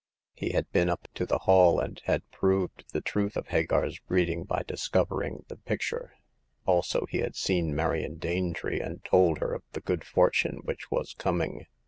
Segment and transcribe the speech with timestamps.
[0.33, 4.45] He had been up to the Hall, and had proved the truth of Hagar's reading
[4.45, 6.15] by discovering the picture;
[6.65, 11.13] also he had seen Marion Danetree, and told her of the good fortune which was
[11.13, 11.67] coming.